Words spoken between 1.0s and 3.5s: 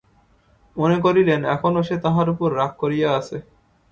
করিলেন এখনও সে তাঁহার উপর রাগ করিয়া আছে।